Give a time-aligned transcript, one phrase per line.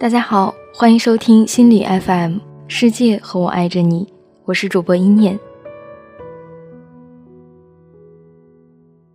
[0.00, 2.38] 大家好，欢迎收听心理 FM，
[2.68, 4.06] 世界和我爱着你，
[4.44, 5.36] 我是主播一念。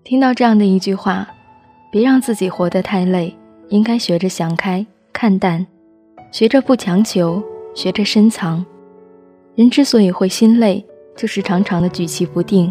[0.03, 1.25] 听到这样的一句话，
[1.89, 3.33] 别让自己活得太累，
[3.69, 5.65] 应该学着想开、看淡，
[6.33, 7.41] 学着不强求，
[7.73, 8.65] 学着深藏。
[9.55, 12.69] 人之所以会心累，就是常常的举棋不定；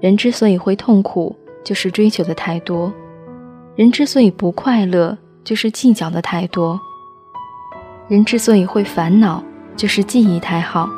[0.00, 2.90] 人之所以会痛苦，就是追求的太多；
[3.76, 6.80] 人之所以不快乐，就是计较的太多。
[8.08, 9.44] 人之所以会烦恼，
[9.76, 10.88] 就是记忆太好，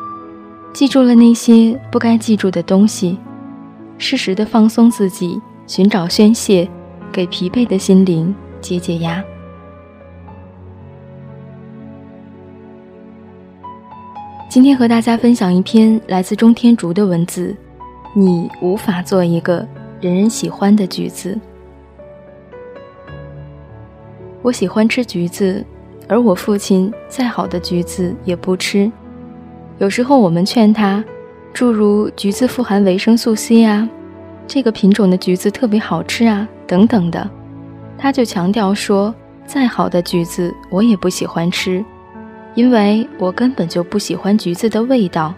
[0.72, 3.18] 记住了那些不该记住的东西，
[3.98, 6.68] 适时的放松自己，寻找宣泄，
[7.10, 9.22] 给疲惫的心灵解解压。
[14.48, 17.56] 今天和大家分享一篇来自中天竹的文字：
[18.14, 19.66] 你无法做一个
[20.00, 21.36] 人人喜欢的橘子。
[24.42, 25.66] 我喜欢吃橘子。
[26.10, 28.90] 而我父亲再好的橘子也不吃，
[29.78, 31.04] 有时候我们劝他，
[31.52, 33.88] 诸如橘子富含维生素 C 啊，
[34.44, 37.30] 这个品种的橘子特别好吃啊，等等的，
[37.96, 39.14] 他就强调说，
[39.46, 41.84] 再好的橘子我也不喜欢吃，
[42.56, 45.32] 因为我根本就不喜欢橘子的味道。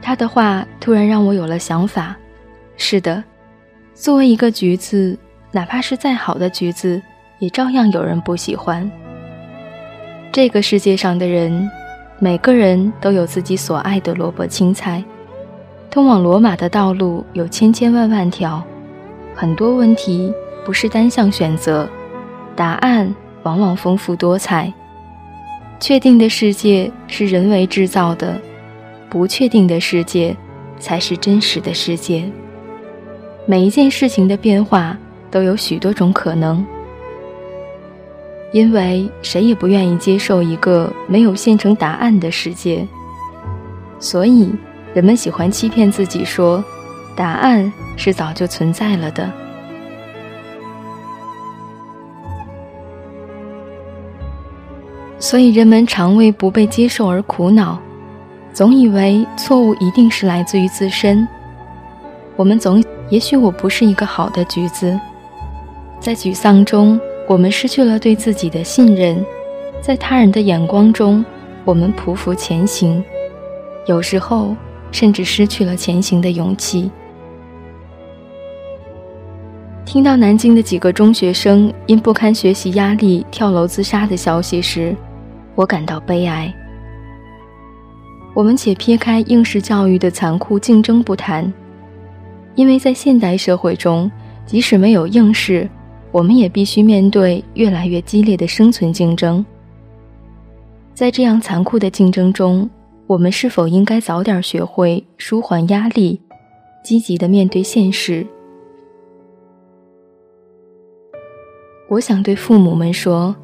[0.00, 2.16] 他的话突然让我有了想法，
[2.78, 3.22] 是的，
[3.92, 5.18] 作为一个橘子，
[5.52, 7.02] 哪怕是再好的橘子。
[7.38, 8.90] 也照样有人不喜欢。
[10.32, 11.70] 这个世界上的人，
[12.18, 15.02] 每个人都有自己所爱的萝卜青菜。
[15.90, 18.62] 通往罗马的道路有千千万万条，
[19.34, 20.32] 很多问题
[20.64, 21.88] 不是单向选择，
[22.54, 24.72] 答案往往丰富多彩。
[25.80, 28.38] 确定的世界是人为制造的，
[29.08, 30.36] 不确定的世界
[30.78, 32.24] 才是真实的世界。
[33.46, 34.98] 每一件事情的变化
[35.30, 36.62] 都有许多种可能。
[38.52, 42.86] 因为谁也不愿意接受一个没有现成答案的世界，
[43.98, 44.50] 所以
[44.94, 46.64] 人们喜欢欺骗自己说，
[47.14, 49.30] 答案是早就存在了的。
[55.18, 57.78] 所以人们常为不被接受而苦恼，
[58.52, 61.26] 总以为错误一定是来自于自身。
[62.36, 64.98] 我们总也许我不是一个好的橘子，
[66.00, 66.98] 在沮丧中。
[67.28, 69.24] 我们失去了对自己的信任，
[69.80, 71.24] 在他人的眼光中，
[71.64, 73.02] 我们匍匐前行，
[73.86, 74.54] 有时候
[74.92, 76.88] 甚至失去了前行的勇气。
[79.84, 84.94] 听到南京的几个中学生因不堪学习压力跳楼自杀的消息时，
[85.56, 86.52] 我感到悲哀。
[88.34, 91.52] 我们且撇开应试教育的残酷竞争不谈，
[92.54, 94.08] 因为在现代社会中，
[94.44, 95.68] 即使没有应试。
[96.16, 99.44] 我们也必须面对越来越激烈的生存竞争。
[100.94, 102.70] 在这样残酷的竞争中，
[103.06, 106.18] 我们是否应该早点学会舒缓压力，
[106.82, 108.26] 积极的面对现实？
[111.90, 113.36] 我想对父母们说：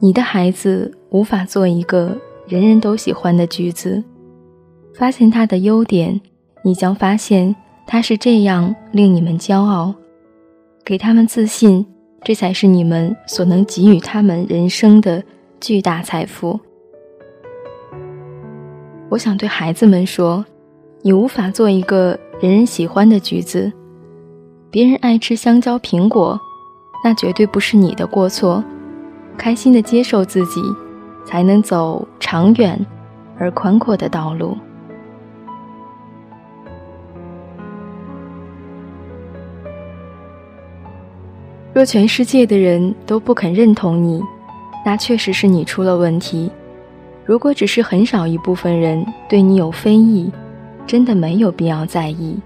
[0.00, 4.02] 你的孩子无法做一个人人都喜欢的橘子。
[4.94, 6.20] 发现他的优点，
[6.64, 7.54] 你将发现
[7.86, 9.94] 他是这样令你们骄傲。
[10.84, 11.86] 给他们自信。
[12.26, 15.22] 这才是你们所能给予他们人生的
[15.60, 16.58] 巨大财富。
[19.08, 20.44] 我想对孩子们说：
[21.02, 23.72] 你无法做一个人人喜欢的橘子。
[24.72, 26.36] 别人爱吃香蕉、苹果，
[27.04, 28.64] 那绝对不是你的过错。
[29.38, 30.60] 开心的接受自己，
[31.24, 32.84] 才能走长远
[33.38, 34.58] 而宽阔的道路。
[41.76, 44.22] 若全世界的人都不肯认同你，
[44.82, 46.50] 那确实是你出了问题。
[47.22, 50.32] 如果只是很少一部分人对你有非议，
[50.86, 52.40] 真的没有必要在意，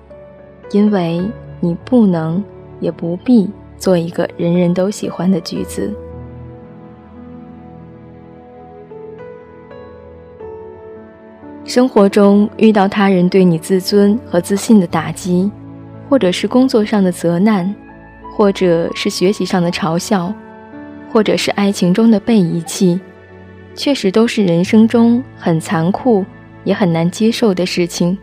[0.72, 1.24] 因为
[1.60, 2.42] 你不能，
[2.80, 5.94] 也不必做一个人人都喜欢的橘子。
[11.64, 15.48] 生活中遇到他人对你自尊和自信的打击，
[16.08, 17.72] 或者是工作上的责难。
[18.32, 20.32] 或者是学习上的嘲笑，
[21.12, 22.98] 或者是爱情中的被遗弃，
[23.74, 26.24] 确实都是人生中很残酷
[26.64, 28.16] 也很难接受的事情。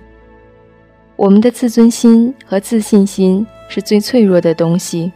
[1.15, 5.11] 我们的自尊心和自信心是最脆弱的东西，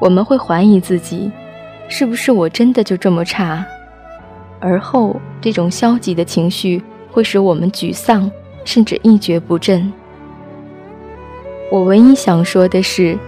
[0.00, 1.30] 我们会怀疑自己，
[1.88, 3.64] 是不是我真的就这么差？
[4.60, 8.30] 而后，这种消极的情绪会使我们沮丧，
[8.64, 9.92] 甚至一蹶不振。
[11.70, 13.18] 我唯一想说的是。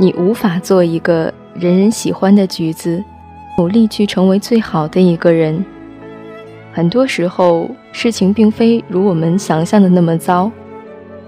[0.00, 3.02] 你无法做一个人人喜欢的橘子，
[3.58, 5.64] 努力去成为最好的一个人。
[6.72, 10.48] 很多时候，事情并非如我们想象的那么糟。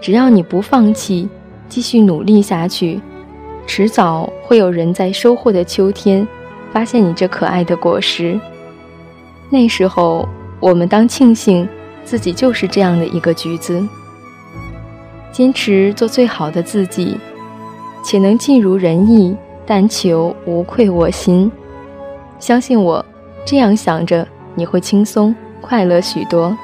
[0.00, 1.28] 只要你不放弃，
[1.69, 3.00] 继续努力下去，
[3.67, 6.25] 迟早会有人在收获的秋天，
[6.73, 8.38] 发现你这可爱的果实。
[9.50, 10.28] 那时候，
[10.61, 11.69] 我们当庆幸
[12.05, 13.84] 自己就是这样的一个橘子。
[15.32, 17.16] 坚持做最好的自己，
[18.02, 19.37] 且能尽如人意，
[19.67, 21.50] 但求无愧我心。
[22.38, 23.05] 相信我，
[23.44, 24.26] 这样想着。
[24.56, 26.55] 你会轻松快乐许多，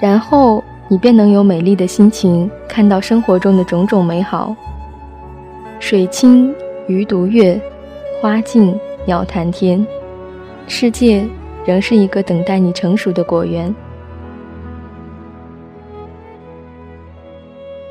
[0.00, 4.54] 然后你便能有美丽的心情看到生活中的种种美好。
[5.80, 6.54] 水清
[6.86, 7.58] 鱼独月，
[8.20, 9.84] 花静鸟谈天，
[10.66, 11.26] 世界
[11.64, 13.74] 仍是一个等待你成熟的果园。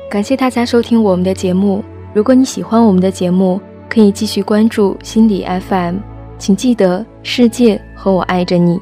[0.08, 1.84] 感谢大家收听我们的节目。
[2.12, 5.98] 如果你喜欢我们的节目，可以继续关注心理 FM。
[6.38, 8.80] 请记得，世界和我爱着你。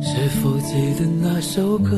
[0.00, 1.96] 是否记得那首歌，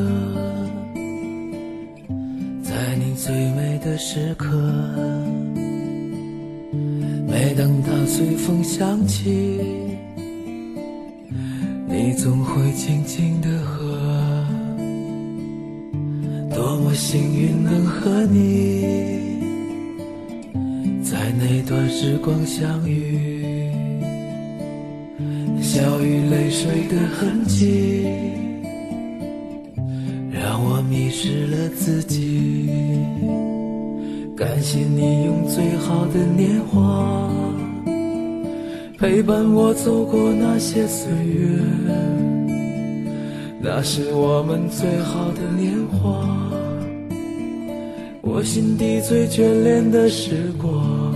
[3.16, 4.56] 最美的时刻，
[7.26, 9.30] 每当它随风响起，
[11.88, 13.98] 你总会轻轻地和。
[16.54, 18.84] 多么幸运能和你，
[21.02, 23.70] 在那段时光相遇，
[25.60, 28.04] 笑与泪水的痕迹。
[30.32, 32.68] 让我迷失了自己，
[34.40, 37.30] 感谢你用最好的年华
[38.96, 41.58] 陪伴我走过那些岁月，
[43.60, 46.26] 那是我们最好的年华，
[48.22, 51.09] 我心底最眷恋的时光。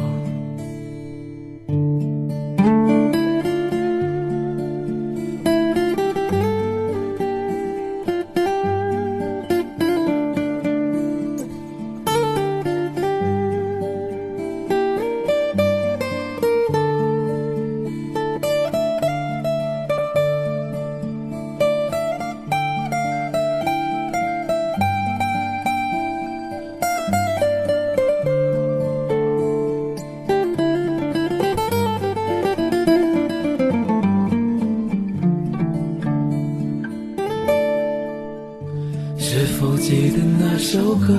[39.79, 41.15] 记得那首歌，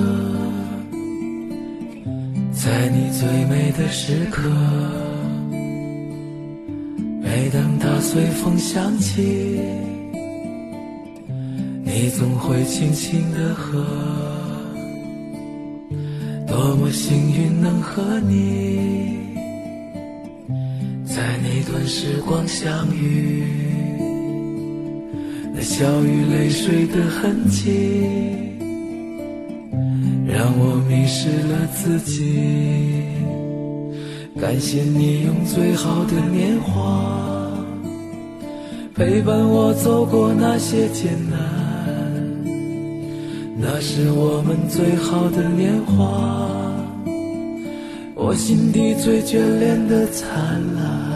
[2.52, 4.42] 在你最美的时刻，
[7.22, 9.60] 每当它随风响起，
[11.84, 13.84] 你总会轻轻地和。
[16.46, 19.18] 多么幸运能和你，
[21.04, 23.44] 在那段时光相遇，
[25.66, 27.64] 笑与泪水的痕迹。
[30.28, 33.02] 让我迷失了自己，
[34.40, 37.50] 感谢你用最好的年华
[38.94, 41.36] 陪伴我走过那些艰难，
[43.58, 46.72] 那是我们最好的年华，
[48.14, 51.15] 我心底最眷恋的灿烂。